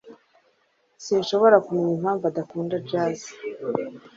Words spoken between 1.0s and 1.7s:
Sinshobora